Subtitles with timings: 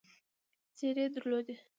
[0.77, 1.55] څېرې درلودې.